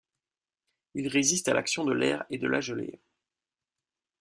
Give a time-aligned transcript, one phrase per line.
[0.95, 2.99] Ils résistent à l'action de l'air et de la gelée.